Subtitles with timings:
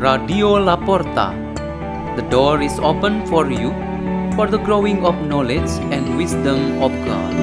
[0.00, 1.36] Radio Laporta.
[2.16, 3.68] The door is open for you
[4.34, 7.34] for the growing of knowledge and wisdom of God.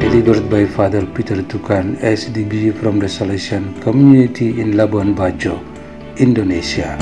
[0.00, 5.60] Delivered by Father Peter Tukan, SDB from the Salesian Community in Labuan Bajo,
[6.16, 6.96] Indonesia.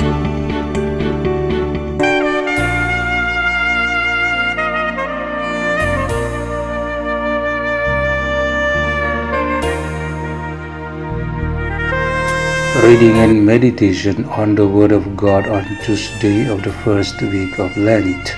[12.81, 17.77] Reading and meditation on the Word of God on Tuesday of the first week of
[17.77, 18.35] Lent,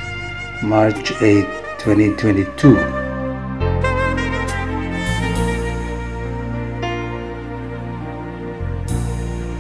[0.62, 1.46] March 8,
[1.80, 2.76] 2022.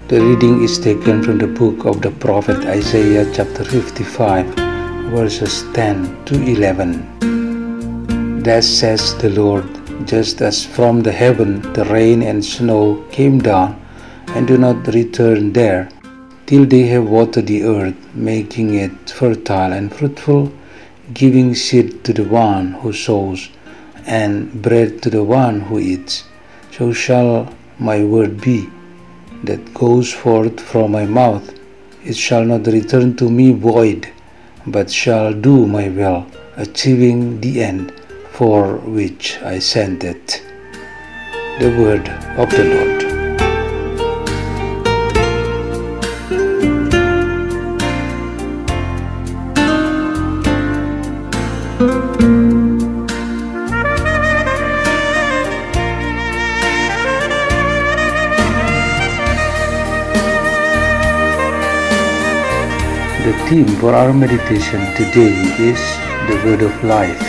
[0.09, 4.45] The reading is taken from the book of the prophet Isaiah, chapter 55,
[5.09, 8.43] verses 10 to 11.
[8.43, 9.65] Thus says the Lord,
[10.05, 13.84] just as from the heaven the rain and snow came down
[14.29, 15.89] and do not return there
[16.45, 20.51] till they have watered the earth, making it fertile and fruitful,
[21.13, 23.49] giving seed to the one who sows
[24.05, 26.25] and bread to the one who eats.
[26.71, 28.69] So shall my word be
[29.43, 31.53] that goes forth from my mouth.
[32.03, 34.11] It shall not return to me void,
[34.67, 37.91] but shall do my will, achieving the end
[38.31, 40.43] for which I sent it.
[41.59, 43.14] The word of the Lord.
[63.35, 65.81] The theme for our meditation today is
[66.29, 67.21] the word of life.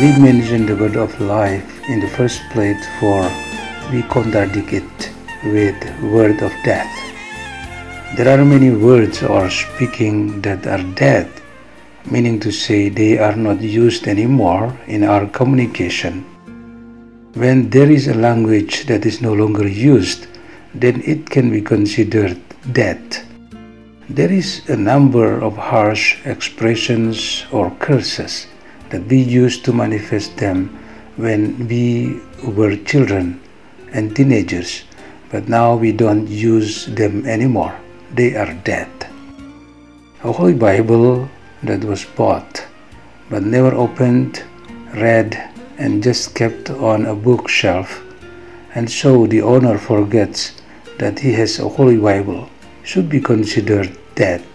[0.00, 3.30] We mention the word of life in the first place for
[3.92, 5.12] we contradict it
[5.44, 6.90] with word of death.
[8.16, 11.30] There are many words or speaking that are dead,
[12.10, 16.24] meaning to say they are not used anymore in our communication.
[17.34, 20.26] When there is a language that is no longer used,
[20.74, 22.40] then it can be considered
[22.72, 23.27] dead.
[24.10, 28.46] There is a number of harsh expressions or curses
[28.88, 30.70] that we used to manifest them
[31.16, 33.38] when we were children
[33.92, 34.84] and teenagers,
[35.30, 37.78] but now we don't use them anymore.
[38.14, 38.88] They are dead.
[40.24, 41.28] A Holy Bible
[41.62, 42.64] that was bought
[43.28, 44.42] but never opened,
[44.94, 45.36] read,
[45.76, 48.02] and just kept on a bookshelf,
[48.74, 50.62] and so the owner forgets
[50.96, 52.48] that he has a Holy Bible
[52.88, 54.46] should be considered dead.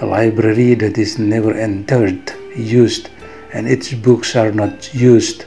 [0.00, 3.10] A library that is never entered, used,
[3.52, 5.44] and its books are not used,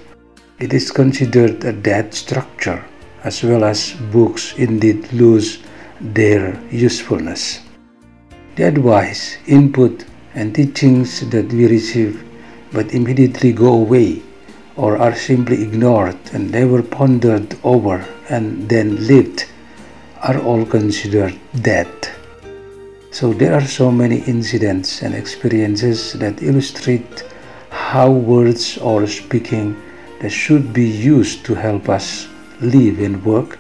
[0.60, 2.86] it is considered a dead structure,
[3.24, 5.58] as well as books indeed lose
[6.00, 7.62] their usefulness.
[8.58, 10.06] The advice, input,
[10.36, 12.24] and teachings that we receive
[12.72, 14.22] but immediately go away
[14.76, 19.48] or are simply ignored and never pondered over and then lived
[20.24, 21.90] are all considered dead.
[23.12, 27.24] So there are so many incidents and experiences that illustrate
[27.70, 29.76] how words or speaking
[30.20, 32.28] that should be used to help us
[32.62, 33.58] live and work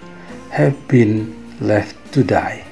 [0.51, 2.63] have been left to die.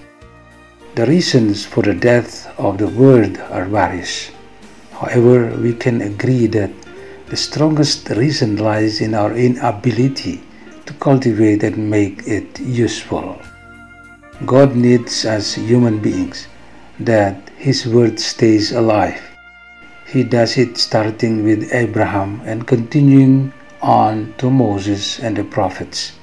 [0.95, 4.31] The reasons for the death of the word are various.
[4.91, 6.71] However, we can agree that
[7.27, 10.43] the strongest reason lies in our inability
[10.85, 13.39] to cultivate and make it useful.
[14.45, 16.47] God needs us human beings
[16.97, 19.21] that His word stays alive.
[20.07, 23.51] He does it starting with Abraham and continuing
[23.81, 26.13] on to Moses and the prophets.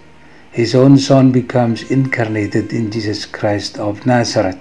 [0.50, 4.58] His own Son becomes incarnated in Jesus Christ of Nazareth.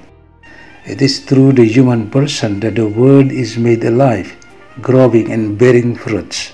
[0.85, 4.35] It is through the human person that the Word is made alive,
[4.81, 6.51] growing and bearing fruits.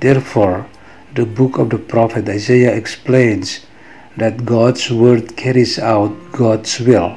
[0.00, 0.66] Therefore,
[1.14, 3.60] the book of the prophet Isaiah explains
[4.16, 7.10] that God's word carries out God's will,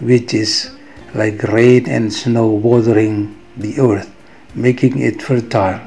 [0.00, 0.70] which is
[1.14, 4.14] like rain and snow watering the earth,
[4.54, 5.80] making it fertile,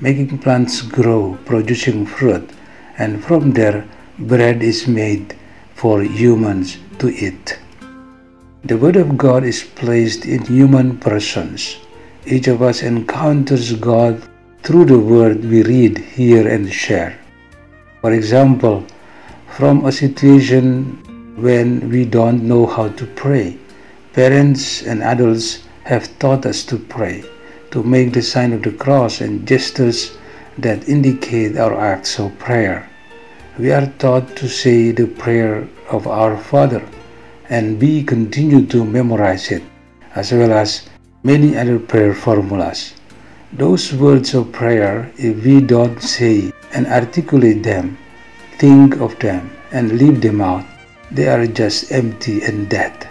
[0.00, 2.48] making plants grow, producing fruit,
[2.96, 3.86] and from there
[4.18, 5.36] bread is made
[5.74, 7.58] for humans to eat.
[8.64, 11.78] The Word of God is placed in human persons.
[12.26, 14.22] Each of us encounters God
[14.62, 17.18] through the Word we read, hear, and share.
[18.00, 18.84] For example,
[19.58, 20.94] from a situation
[21.34, 23.58] when we don't know how to pray.
[24.12, 27.24] Parents and adults have taught us to pray,
[27.72, 30.16] to make the sign of the cross and gestures
[30.58, 32.88] that indicate our acts of prayer.
[33.58, 36.84] we are taught to say the prayer of our Father
[37.50, 39.64] and we continue to memorize it
[40.14, 40.88] as well as
[41.24, 42.94] many other prayer formulas.
[43.52, 47.98] Those words of prayer, if we don't say and articulate them,
[48.58, 50.66] think of them, and leave them out,
[51.10, 53.08] they are just empty and dead.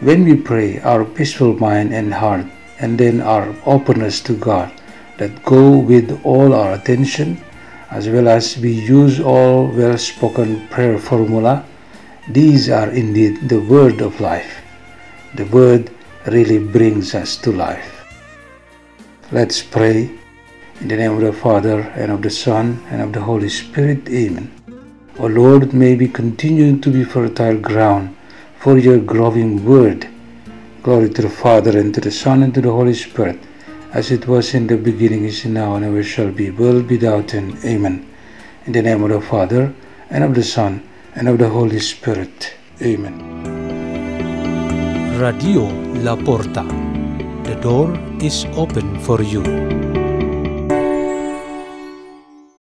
[0.00, 2.46] When we pray, our peaceful mind and heart,
[2.80, 4.72] and then our openness to God,
[5.18, 7.40] that go with all our attention,
[7.90, 11.64] as well as we use all well spoken prayer formula,
[12.28, 14.60] these are indeed the word of life.
[15.34, 15.90] The word
[16.26, 18.04] really brings us to life.
[19.32, 20.10] Let's pray.
[20.80, 24.08] In the name of the Father, and of the Son, and of the Holy Spirit.
[24.08, 24.48] Amen.
[25.18, 28.16] O Lord, may we continue to be fertile ground
[28.60, 30.06] for your growing word.
[30.84, 33.40] Glory to the Father, and to the Son, and to the Holy Spirit,
[33.92, 37.58] as it was in the beginning, is now, and ever shall be, world without end.
[37.64, 38.06] Amen.
[38.66, 39.74] In the name of the Father,
[40.10, 42.54] and of the Son, and of the Holy Spirit.
[42.80, 43.18] Amen.
[45.18, 45.66] Radio
[46.06, 46.62] La Porta.
[47.42, 49.97] The door is open for you.